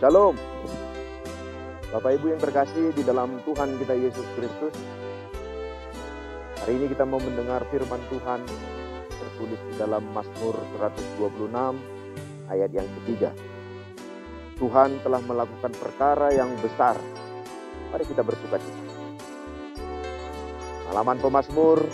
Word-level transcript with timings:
Shalom. 0.00 0.32
Bapak 1.92 2.16
Ibu 2.16 2.32
yang 2.32 2.40
terkasih 2.40 2.88
di 2.96 3.04
dalam 3.04 3.36
Tuhan 3.44 3.76
kita 3.76 3.92
Yesus 4.00 4.24
Kristus. 4.32 4.72
Hari 6.56 6.72
ini 6.72 6.88
kita 6.88 7.04
mau 7.04 7.20
mendengar 7.20 7.68
firman 7.68 8.00
Tuhan 8.08 8.40
tertulis 9.12 9.60
di 9.68 9.76
dalam 9.76 10.00
Mazmur 10.16 10.56
126 10.80 11.52
ayat 12.48 12.72
yang 12.72 12.88
ketiga. 12.96 13.28
Tuhan 14.56 15.04
telah 15.04 15.20
melakukan 15.20 15.72
perkara 15.76 16.32
yang 16.32 16.48
besar. 16.64 16.96
Mari 17.92 18.04
kita 18.08 18.24
bersuka 18.24 18.56
cita. 18.56 18.84
Halaman 20.88 21.20
pemazmur 21.20 21.84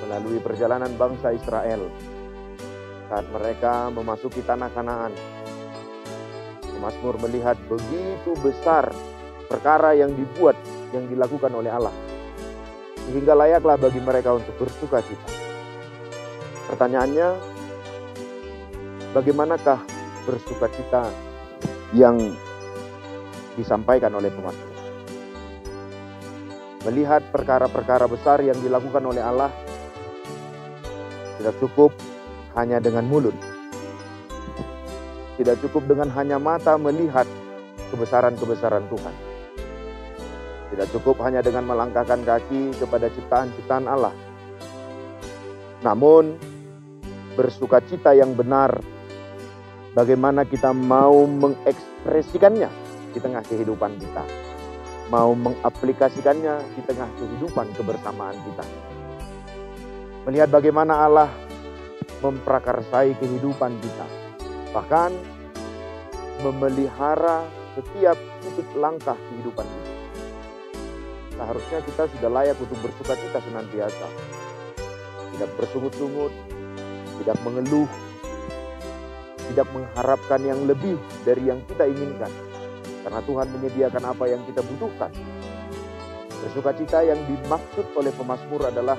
melalui 0.00 0.40
perjalanan 0.40 0.96
bangsa 0.96 1.28
Israel 1.28 1.92
saat 3.12 3.28
mereka 3.36 3.92
memasuki 3.92 4.40
tanah 4.40 4.72
Kanaan. 4.72 5.37
Mazmur 6.78 7.18
melihat 7.26 7.58
begitu 7.66 8.32
besar 8.40 8.90
perkara 9.50 9.96
yang 9.96 10.14
dibuat, 10.14 10.54
yang 10.94 11.08
dilakukan 11.10 11.50
oleh 11.50 11.72
Allah. 11.72 11.94
Sehingga 13.08 13.32
layaklah 13.32 13.80
bagi 13.80 14.00
mereka 14.04 14.36
untuk 14.36 14.54
bersuka 14.60 15.00
cita. 15.00 15.28
Pertanyaannya, 16.68 17.28
bagaimanakah 19.16 19.80
bersuka 20.28 20.68
cita 20.68 21.08
yang 21.96 22.20
disampaikan 23.56 24.12
oleh 24.12 24.28
pemazmur? 24.28 24.76
Melihat 26.84 27.24
perkara-perkara 27.32 28.06
besar 28.06 28.44
yang 28.44 28.60
dilakukan 28.60 29.02
oleh 29.02 29.24
Allah, 29.24 29.50
tidak 31.40 31.56
cukup 31.58 31.90
hanya 32.54 32.78
dengan 32.78 33.08
mulut. 33.08 33.34
Tidak 35.38 35.54
cukup 35.62 35.86
dengan 35.86 36.10
hanya 36.18 36.34
mata 36.42 36.74
melihat 36.74 37.22
kebesaran-kebesaran 37.94 38.90
Tuhan. 38.90 39.14
Tidak 40.74 40.88
cukup 40.98 41.22
hanya 41.22 41.40
dengan 41.40 41.62
melangkahkan 41.70 42.26
kaki 42.26 42.74
kepada 42.74 43.06
ciptaan-ciptaan 43.06 43.86
Allah. 43.86 44.10
Namun, 45.86 46.34
bersuka 47.38 47.78
cita 47.86 48.18
yang 48.18 48.34
benar, 48.34 48.82
bagaimana 49.94 50.42
kita 50.42 50.74
mau 50.74 51.22
mengekspresikannya 51.22 52.68
di 53.14 53.18
tengah 53.22 53.46
kehidupan 53.46 53.94
kita. 53.96 54.26
Mau 55.08 55.32
mengaplikasikannya 55.38 56.76
di 56.76 56.82
tengah 56.84 57.08
kehidupan 57.16 57.72
kebersamaan 57.78 58.36
kita. 58.42 58.66
Melihat 60.28 60.52
bagaimana 60.52 61.08
Allah 61.08 61.30
memprakarsai 62.20 63.16
kehidupan 63.16 63.72
kita. 63.80 64.27
Bahkan 64.72 65.10
memelihara 66.44 67.48
setiap 67.74 68.18
titik 68.42 68.68
langkah 68.78 69.16
kehidupan 69.30 69.64
kita. 69.64 69.92
Seharusnya 71.38 71.78
kita 71.86 72.02
sudah 72.18 72.30
layak 72.34 72.58
untuk 72.58 72.78
bersuka 72.82 73.14
cita 73.14 73.38
senantiasa. 73.38 74.06
Tidak 75.34 75.50
bersungut-sungut, 75.54 76.34
tidak 77.22 77.38
mengeluh, 77.46 77.86
tidak 79.54 79.66
mengharapkan 79.70 80.40
yang 80.42 80.60
lebih 80.66 80.98
dari 81.22 81.46
yang 81.46 81.62
kita 81.70 81.86
inginkan. 81.86 82.32
Karena 83.06 83.20
Tuhan 83.22 83.46
menyediakan 83.54 84.04
apa 84.10 84.24
yang 84.26 84.42
kita 84.50 84.60
butuhkan. 84.66 85.14
Bersuka 86.42 86.70
cita 86.74 86.98
yang 87.06 87.18
dimaksud 87.26 87.86
oleh 87.94 88.10
pemazmur 88.14 88.66
adalah 88.66 88.98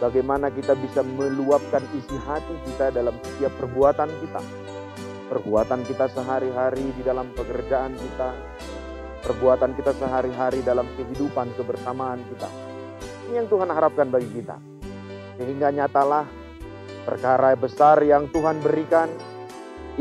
bagaimana 0.00 0.48
kita 0.48 0.72
bisa 0.80 1.04
meluapkan 1.04 1.84
isi 1.92 2.16
hati 2.24 2.56
kita 2.66 2.90
dalam 2.90 3.14
setiap 3.20 3.52
perbuatan 3.60 4.08
kita. 4.24 4.40
Perbuatan 5.30 5.86
kita 5.86 6.10
sehari-hari 6.10 6.90
di 6.98 7.06
dalam 7.06 7.30
pekerjaan 7.38 7.94
kita, 7.94 8.34
perbuatan 9.22 9.78
kita 9.78 9.94
sehari-hari 9.94 10.58
dalam 10.66 10.90
kehidupan 10.98 11.54
kebersamaan 11.54 12.18
kita. 12.34 12.50
Ini 13.30 13.44
yang 13.44 13.46
Tuhan 13.46 13.70
harapkan 13.70 14.10
bagi 14.10 14.26
kita. 14.26 14.58
Sehingga 15.38 15.70
nyatalah 15.70 16.26
perkara 17.06 17.54
besar 17.54 18.02
yang 18.02 18.26
Tuhan 18.34 18.58
berikan 18.58 19.06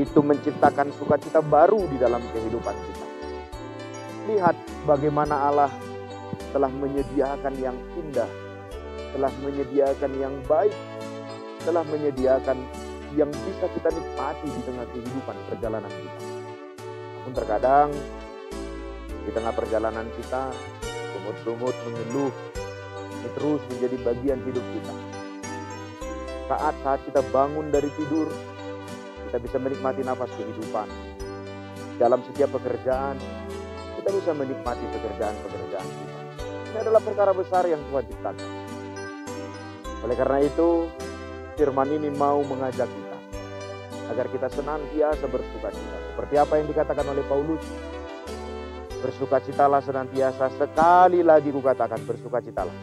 itu 0.02 0.18
menciptakan 0.26 0.90
sukacita 0.98 1.46
baru 1.46 1.86
di 1.86 2.02
dalam 2.02 2.26
kehidupan 2.34 2.74
kita. 2.74 3.06
Lihat 4.34 4.56
bagaimana 4.90 5.46
Allah 5.46 5.72
telah 6.50 6.74
menyediakan 6.74 7.54
yang 7.62 7.78
indah 8.02 8.49
telah 9.14 9.32
menyediakan 9.42 10.12
yang 10.18 10.36
baik, 10.46 10.76
telah 11.66 11.84
menyediakan 11.88 12.58
yang 13.18 13.30
bisa 13.34 13.66
kita 13.74 13.90
nikmati 13.90 14.48
di 14.48 14.62
tengah 14.66 14.86
kehidupan 14.94 15.38
perjalanan 15.50 15.90
kita. 15.90 16.22
Namun 17.20 17.34
terkadang 17.34 17.90
di 19.26 19.32
tengah 19.34 19.54
perjalanan 19.54 20.08
kita, 20.18 20.54
sumut-sumut 21.14 21.76
mengeluh, 21.86 22.34
ini 23.10 23.30
terus 23.36 23.62
menjadi 23.74 23.98
bagian 24.06 24.40
hidup 24.46 24.66
kita. 24.78 24.94
Saat-saat 26.50 27.00
kita 27.06 27.22
bangun 27.30 27.70
dari 27.70 27.90
tidur, 27.94 28.30
kita 29.30 29.38
bisa 29.38 29.58
menikmati 29.62 30.02
nafas 30.02 30.34
kehidupan. 30.34 30.90
Dalam 32.02 32.24
setiap 32.32 32.56
pekerjaan, 32.58 33.20
kita 34.00 34.10
bisa 34.10 34.32
menikmati 34.34 34.86
pekerjaan-pekerjaan 34.90 35.86
kita. 35.86 36.20
Ini 36.70 36.78
adalah 36.86 37.02
perkara 37.04 37.34
besar 37.34 37.66
yang 37.70 37.82
Tuhan 37.90 38.06
ciptakan. 38.10 38.69
Oleh 40.04 40.16
karena 40.16 40.40
itu, 40.44 40.88
firman 41.60 41.92
ini 41.92 42.08
mau 42.14 42.40
mengajak 42.44 42.88
kita 42.88 43.18
agar 44.10 44.26
kita 44.32 44.48
senantiasa 44.50 45.26
bersuka 45.30 45.70
cita. 45.70 45.98
Seperti 46.14 46.36
apa 46.40 46.54
yang 46.58 46.68
dikatakan 46.72 47.06
oleh 47.06 47.24
Paulus, 47.30 47.62
bersukacitalah 49.00 49.80
senantiasa. 49.84 50.50
Sekali 50.56 51.22
lagi 51.22 51.54
kukatakan 51.54 52.02
bersukacitalah. 52.04 52.76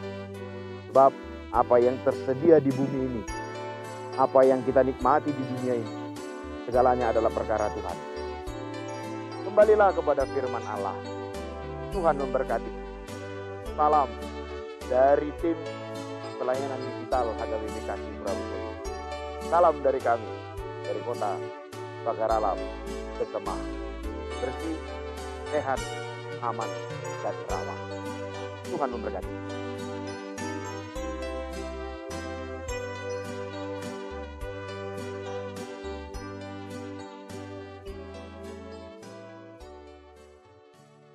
Sebab 0.93 1.13
apa 1.53 1.77
yang 1.81 1.97
tersedia 2.05 2.61
di 2.63 2.71
bumi 2.73 3.01
ini, 3.11 3.23
apa 4.17 4.45
yang 4.45 4.63
kita 4.63 4.81
nikmati 4.85 5.33
di 5.33 5.43
dunia 5.57 5.75
ini, 5.77 5.95
segalanya 6.65 7.13
adalah 7.13 7.33
perkara 7.33 7.69
Tuhan. 7.75 7.97
Kembalilah 9.51 9.91
kepada 9.93 10.23
firman 10.31 10.65
Allah. 10.69 10.97
Tuhan 11.97 12.17
memberkati. 12.21 12.73
Salam 13.77 14.09
dari 14.89 15.29
tim 15.41 15.59
pelayanan 16.37 16.81
digital 16.81 17.33
HKBP 17.41 17.77
Kasih 17.89 18.13
Prabu 18.21 18.45
Salam 19.47 19.79
dari 19.79 20.01
kami, 20.03 20.33
dari 20.83 21.01
kota 21.07 21.39
Alam, 22.07 22.59
Kesemah. 23.19 23.61
Bersih, 24.43 24.79
sehat, 25.51 25.81
aman, 26.43 26.71
dan 27.23 27.35
ramah. 27.51 27.81
Tuhan 28.67 28.91
memberkati. 28.91 29.66